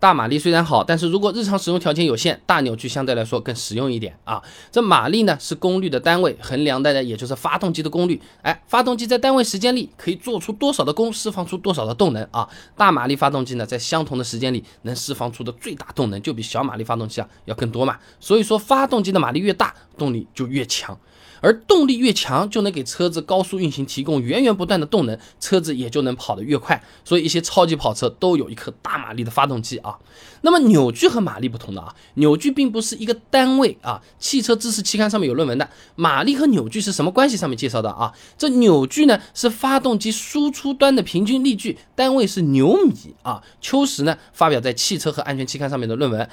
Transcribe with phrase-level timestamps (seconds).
[0.00, 4.40] 大马力虽然好，但是如果日常使用条件有限，大扭矩相对来说更实用一点啊。
[4.70, 8.20] 这马力呢是功率的单位，衡量的呢也就是发动机的功率。
[8.42, 12.48] 哎，发动机在单位时间里可以做出多少的功，释放出多少的动能啊？
[12.76, 17.96] 大马力发动机呢，在相同的时间里能释放出的最大动能就比小马力发动机啊要更多嘛。
[18.20, 20.98] 所以说，发动机的马力越大，动力就越强。
[21.40, 26.82] 而动力越强，就能给车子高速运行提供源源不断的动能，车子也就能跑得越快。
[27.04, 29.96] 所以一些超级跑车都有一颗大马力的发动机啊。
[30.40, 34.02] 那么扭矩和马力不同的啊，扭矩并不是一个单位啊。
[34.18, 37.36] 汽车知识期刊上面有论文的，马力和扭矩是什么关系？
[37.36, 43.40] 上面介绍的啊，这扭矩呢是发动机输出端的平均力矩，单位是牛米啊。
[43.60, 46.28] 秋实呢发表在汽车和安全期刊上面的论文。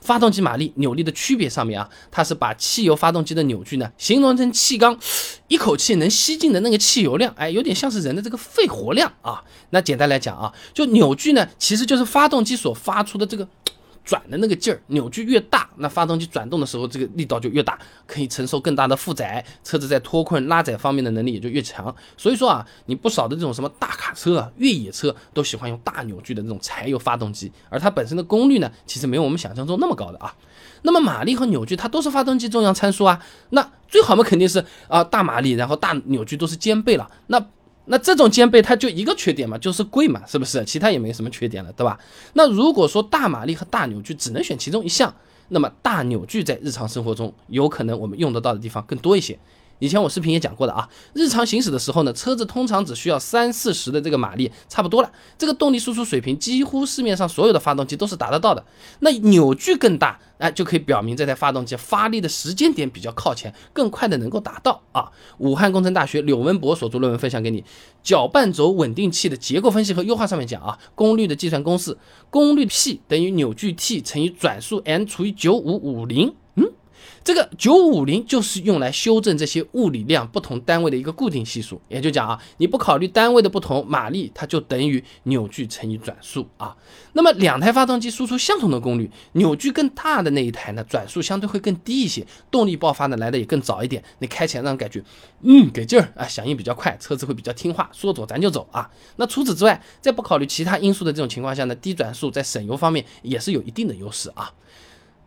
[0.00, 4.98] 发动机马力、扭力的区别上面啊，它是把汽油发动机的扭矩呢形容成气缸
[5.48, 9.42] 一口气能吸进的那个汽油量，哎，有点像是人的这个肺活量啊。
[9.70, 13.46] 那简单来讲啊，就扭矩呢，其实就是发动机所发出的这个。
[14.08, 21.94] 转的那个劲儿，扭矩越大，那发动机转动的时候，这个力道就越大，可以承受更大的负载，车子在脱困拉载方面的能力也就越强。
[22.16, 30.34] 所以说啊，你不少的这种什么大卡车啊、越野车都喜欢用大扭矩的这种柴油发动机，而它本身的功率呢，其实没有我们想象中那么高的啊。
[30.82, 37.10] 那么马力和扭矩它都是发动机重要参数啊，那最好嘛肯定是啊大马力，然后大扭矩都是兼备了。
[37.26, 37.44] 那
[37.88, 40.64] 那这种兼备它就一个缺点嘛，就是贵嘛，是不是？
[40.64, 41.98] 其他也没什么缺点了，对吧？
[42.34, 45.14] 那如果说大马力和大扭矩只能选其中一项，
[45.48, 49.38] 那么大扭矩在日常生活中有可能我们用得到的地方更多一些。
[49.78, 55.10] 以前我视频也讲过的啊，日常行驶的时候呢，车子通常只需要三四十的这个马力，差不多了。
[55.36, 58.64] 这个动力输出水平几乎市面上所有的发动机都是达得到的。
[59.00, 65.10] 那扭矩更大，哎，就可以表明这台发动机发力的时间点比较靠前，更快的能够达到啊。
[65.38, 67.64] 武汉工程大学柳文博所做论文分享给你，
[68.02, 71.96] 搅拌轴稳定器的结构分析和优化上面讲啊，功率的计算公式，
[72.30, 76.34] 功率 P 等于扭矩 T 乘以转速 n 除以九五五零。
[77.24, 86.76] 这个九五零就是用来修正这些物理量不同单位的一个固定系数，也就讲啊，你不考虑单位的不同，马力它就等于扭矩乘以转速啊。
[87.12, 95.02] 那么两台发动机输出相同的功率，扭矩更大的那一台呢，转速相对会更低一些，动力爆发呢来的也更早一点，你开起来让人感觉，
[95.42, 98.88] 嗯，给劲儿啊，响应比较快，车子会比较听话，说走咱就走啊。
[99.16, 104.52] 那除此之外，在不考虑其他因素的这种情况下呢，低转速在省油方面也是有一定的优势啊。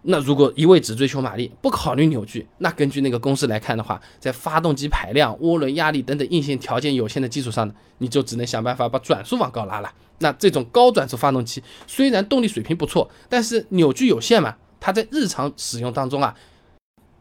[0.03, 9.91] 那如果一味只追求马力，不考虑扭矩，那根据那个公式来看的话，在发动机排量、涡轮压力等等硬性条件有限的基础上呢，你就只能想办法把转速往高拉了。
[10.19, 16.35] 那这种高转速发动机虽然动力水平不错，但是扭矩有限嘛，它在日常使用当中啊。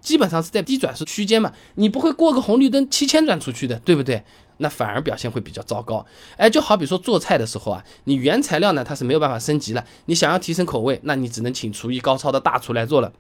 [0.01, 4.23] 基本上是在低转速区间嘛，你不会过个红绿灯七千转出去的，对不对？
[4.63, 6.05] 那反而表现会比较糟糕。
[6.37, 13.11] 哎，就好比说做菜的时候啊，你原材料呢它是没有办法升级了，你想要提升口味，那你只能请厨艺高超的大厨来做了。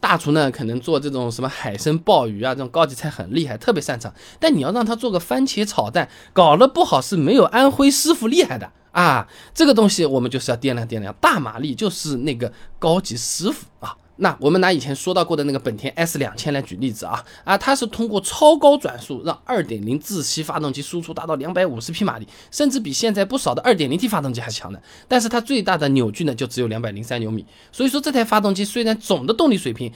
[0.00, 4.14] 大厨呢可能做这种什么海参鲍鱼啊这种高级菜很厉害，特别擅长。
[4.40, 9.28] 但你要让他做个番茄炒蛋，搞了不好是没有安徽师傅厉害的啊。
[9.54, 13.96] 这个东西我们就是要掂量掂量，大马力就是那个高级师傅啊。
[14.16, 24.78] 那我们拿以前说到过的那个本田 S 两千来举例子啊啊，它是通过超高转速让2.0自吸发动机输出达到250匹马力，甚至比现在不少的 2.0T 发动机还强呢。
[25.08, 29.92] 但是它最大的扭矩呢就只有203牛米，所以说这台发动机虽然总的动力水平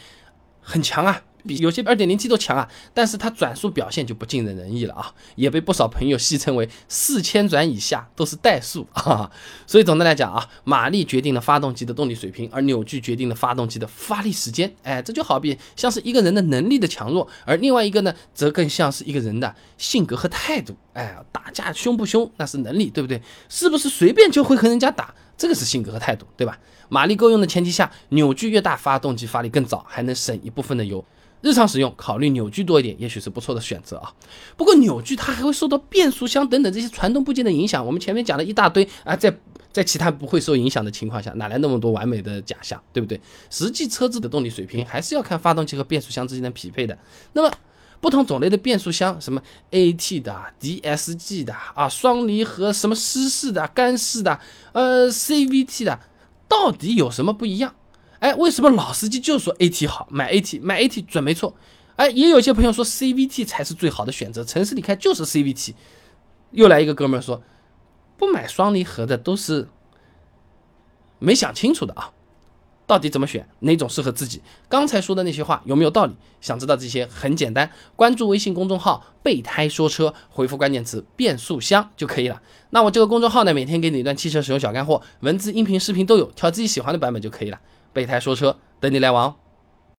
[0.60, 1.22] 很强啊。
[1.46, 9.30] 比有些二点零 T 都强啊，但是它转速表现就不尽人人意了啊，也被不少朋友戏称为四千转以下都是怠速啊。
[9.66, 14.74] 所以总的来讲啊，马力决定了发动机的动力水平，而扭矩决定了发动机的发力时间。
[14.82, 20.76] 哎，这就好比像是一个人的能力的强弱，而另外一个呢，则更像是一个人的性格和态度。
[20.92, 23.22] 哎，打架凶不凶那是能力，对不对？
[23.48, 26.58] 是不是随便就会和人家打，这个是性格和态度，对吧？
[26.88, 31.04] 马力够用的前提下，扭矩越大，发动机发力更早，还能省一部分的油。
[31.42, 34.12] 日常使用考虑扭矩多一点，也许是不错的选择啊。
[34.56, 37.84] 不过扭矩它还会受到变速箱等等这些传动部件的影响。
[37.84, 39.36] 我们前面讲了一大堆啊，在
[39.72, 43.20] 在其他不会受影响的情况下，哪来那么多完美的假象，对不对？
[43.50, 46.98] 实际车子的动力水平还是要看发动机和变速箱之间的匹配的。
[47.34, 47.52] 那么
[48.00, 54.40] 不同种类的变速箱，什么 AT 的、DSG 的啊，双离合、什么湿式的、干式的，
[54.72, 56.00] 呃，CVT 的，
[56.48, 57.74] 到底有什么不一样？
[58.26, 61.54] 哎，为什么老司机就说 AT 好，买 AT 买 AT 准没错。
[61.94, 65.74] 哎，也有些朋友说 CVT 才是最好的选择，城市里开就是 CVT。
[66.50, 67.40] 又来一个哥们说，
[68.16, 69.68] 不买双离合的都是
[71.20, 72.10] 没想清楚的啊。
[72.84, 74.42] 到底怎么选，哪种适合自己？
[74.68, 76.16] 刚才说的那些话有没有道理？
[76.40, 82.42] 想知道这些很简单，关注微信公众号“备胎说车”，回复关键词“变速箱”就可以了。
[82.70, 87.60] 那我这个公众号呢，每天给你一段汽车使用小干货，文字、音频、视频都有，挑自己喜欢的版本就可以了。
[87.96, 89.34] 备胎说车，等你来玩哦。